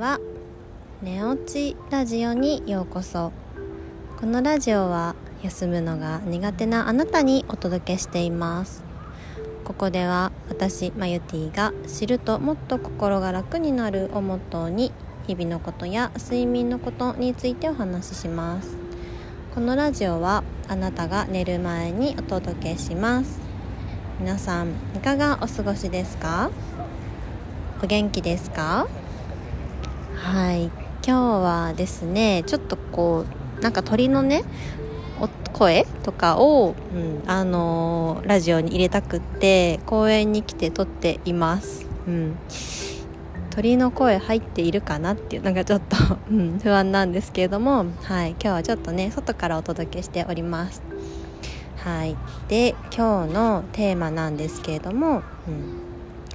[0.00, 0.18] は
[1.02, 3.32] 寝落ちラジオにようこそ。
[4.18, 8.82] このラジオは休むのが苦手なあなたにお届けしています。
[9.62, 14.90] ここでは私マユティが知るともっと心が楽になるをモットーに
[15.26, 18.78] 日々のことや睡眠のことについてお話しします。
[19.54, 23.38] このラジオはあなたが寝る前にお届けします。
[24.18, 26.50] 皆さんいかがお過ごしですか？
[27.82, 28.88] お元気ですか？
[30.20, 30.66] はい。
[30.66, 30.70] 今
[31.02, 33.24] 日はですねちょっとこ
[33.58, 34.44] うなんか鳥のね
[35.52, 42.36] 声とかを、うん、あのー、ラジオに入れたくって公園に来て撮っています、うん、
[43.50, 45.96] 鳥の声入っているかなっていうのがちょっと、
[46.30, 50.82] うん、不安なんですけれども、はい、今日はちょっとね外からお届けしております。
[51.76, 52.16] はい。
[52.48, 55.80] で今日のテーマなんですけれども、うん、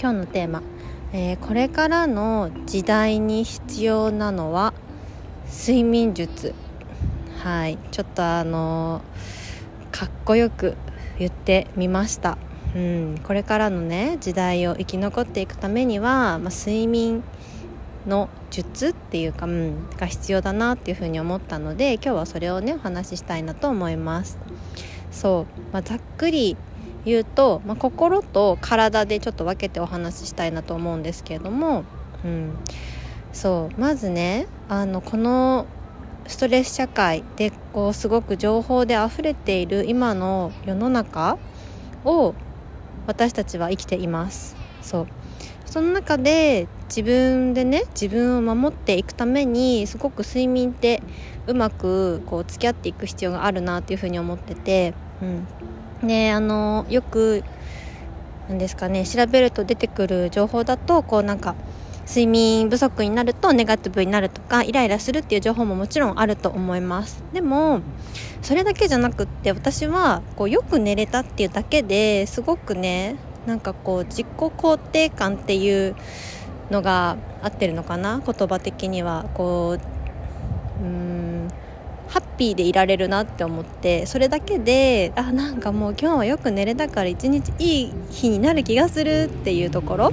[0.00, 0.62] 今日のテーマ
[1.12, 4.74] えー、これからの時代に必要なのは
[5.50, 6.54] 睡眠術。
[7.42, 7.78] はい。
[7.90, 10.76] ちょっとあのー、かっこよく
[11.18, 12.38] 言ってみました、
[12.74, 17.24] うん、これからのね時代を生き残っていくためには、まあ、睡眠
[18.06, 24.38] の術っていうか、うん、が必要だなっていうふうに思ったので今日はそれをねお話ししたいなと思います。
[25.10, 26.56] そう、まあ、ざっくり
[27.04, 31.84] 言うと、まあ、心と体でちょっと分けてお話ししたいなと思うんですけれども、
[32.24, 32.52] うん、
[33.32, 33.80] そう。
[33.80, 35.66] まずねあのこの
[36.26, 41.38] ストレス社会でこうすごく情報で溢れている今の世の中
[42.04, 42.34] を
[43.06, 44.56] 私たちは生きています。
[44.82, 45.06] そう。
[45.64, 51.02] その中で自分でね自分を守っていくためにすごく睡眠って
[51.46, 55.46] うまくこう付き合っていく必要があるなっていうふうに思ってて、うん、
[56.02, 57.42] ねあのよく
[58.48, 61.54] なんですかね調べると出てくる情報だとこうなんか
[62.06, 67.22] 睡眠不足になるとネガティブになるとかイライラするっていう情報ももちろんあると思います。
[67.34, 67.80] でも
[68.40, 75.94] それだけじゃなくって私はこうよく寝れたっていうだけですごくねなんかこう自己肯定感っていう
[76.70, 79.26] のが合ってるのかな言葉的には。
[79.34, 79.98] こう
[80.82, 81.48] うん
[82.08, 90.12] ハッピーでいられるなって思ってそれだけであなんかもう今日はよく寝れたから一日いい日になる気がするっていうところ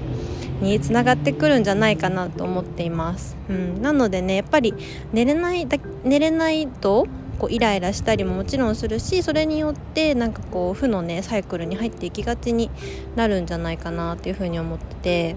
[0.61, 4.73] につながってくるんじゃないかなと思っています、うん、なのでねやっぱり
[5.13, 5.67] 寝れない
[6.03, 7.07] 寝れないと
[7.39, 12.69] こうイライラしたりももちろんするしそれによってなんかこう負のねサイクルに入っていきがちに
[13.16, 15.35] なるんじゃないかなっていうふうに思ってて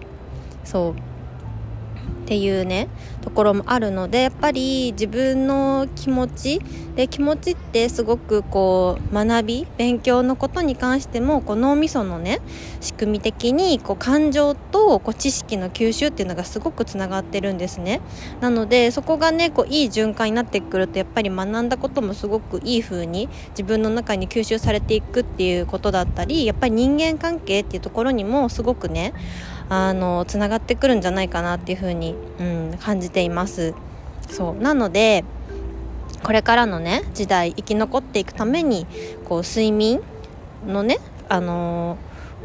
[0.65, 1.18] そう。
[2.09, 2.89] っていうね
[3.23, 6.61] ところもあるのでやっぱり自分の気持ち
[6.95, 12.41] で気持ちってすごくこう学び勉強のことに関してもこう脳みそのね
[12.81, 18.01] 仕組み的にこう感情とこう知識の吸収っていうのがすごくつながってるんですね。
[18.41, 29.15] なのでそこがねこういい循環になってくるとやっぱり学んだこともすごくいい風に自分の中に吸収されていくっていうことだったりやっぱり人間関係っていうところにもすごくね
[29.69, 33.75] あのつながってくるんじゃないかなっていうふうに、うん、感じています。
[34.31, 34.55] そう。
[34.55, 35.25] なので
[36.23, 38.87] これからのね時代生き残っていくために
[39.25, 40.01] こう睡眠
[40.67, 40.99] のね
[41.29, 41.97] あの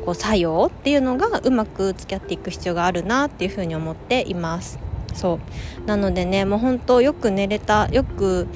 [0.02, 4.80] ー、こう作用っていうのがうまく付き合っていく必要があるなっていうふうに思っています。
[5.14, 5.40] そ
[5.84, 5.88] う。
[5.88, 8.48] なのでねもう本当よく寝れたよく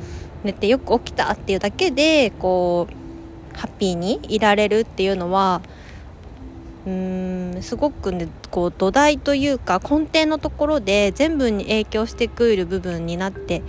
[0.44, 5.62] 寝てよく起きたっていうだけでこうハッピーにいられるっていうのは
[6.88, 13.62] うんすごくねこう土台というか根底のところで全部に影響してくる部分になって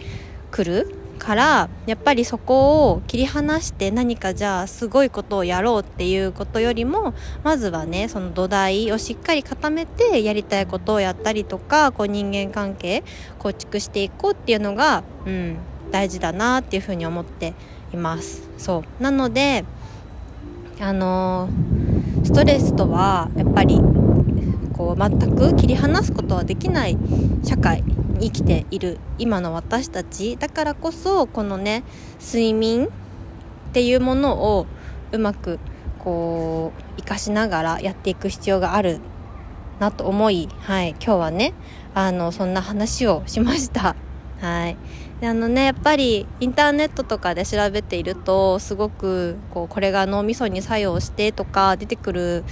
[0.52, 7.12] くるからやっぱりそこを切り離して何かじゃあすごいことをやろうっていうことよりも
[7.42, 13.02] まずはねその土台をしっかり固めてやりたいことをやったりとかこう人間関係
[13.40, 15.56] 構築していこうっていうのが、うん、
[15.90, 17.54] 大事だなっていうふうに思って
[17.92, 18.48] います。
[18.58, 19.02] そう。
[19.02, 19.64] なので
[20.80, 21.77] あのー
[22.28, 23.80] ストレスとはやっぱり
[24.74, 26.98] こう全く切り離すことはできない
[27.42, 31.84] 社会に生きている今の私たちだからこそこのね
[32.20, 32.88] 睡眠っ
[33.72, 34.66] ていうものを
[35.10, 35.58] うまく
[36.00, 39.00] こう生かしながらやっていく必要がある
[39.80, 41.54] なと思い、はい、今日はね
[41.94, 43.96] あのそんな話をしました。
[44.40, 44.76] はい。
[45.20, 52.44] であのねやっぱりインターネットとかで調べているとすごくこうこれが脳みそに作用してとか出てくる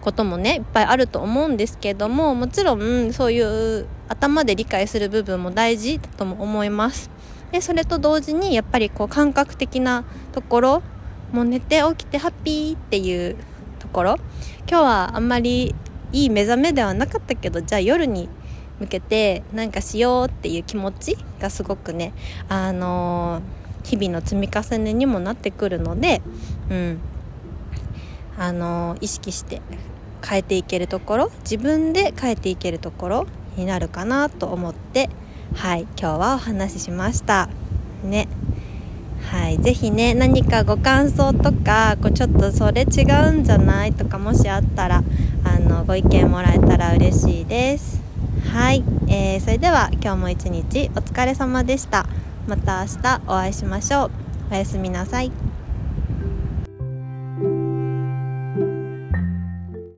[0.00, 7.10] こともねいっぱいあると思うんですけどももちろんそういう頭で理解する部分も大事だとも思います。
[7.52, 10.82] でそれと同時にやっぱりこう感覚的なところ
[11.32, 13.36] もう寝て起きてハッピーっていう
[13.78, 14.16] ところ。
[14.68, 15.74] 今日はあんまり
[16.12, 18.28] いい目覚めではなかったけどじゃあ夜に
[18.80, 22.12] 向けてなんかしようっていう気持ちがすごくね
[22.48, 23.42] あの
[23.84, 26.20] 日々の積み重ねにもなってくるので、
[26.70, 26.98] うん。
[28.38, 29.60] あの意識して
[30.24, 33.26] 変えていけるところ自分で変えていけるところ
[33.56, 35.10] になるかなと思って
[35.54, 37.48] はい今日はお話ししました。
[38.04, 38.28] ね。
[39.32, 45.02] はい、ぜひね何かご感想とかこうちょっとそれ違うんじゃないとかもしあったら
[45.44, 48.07] あのご意見もらえたら嬉しいです。
[48.52, 52.06] はい、えー、それでは今日も一日お疲れ様でした。
[52.46, 54.10] また明日お会いしましょう。
[54.50, 55.47] おやすみなさい。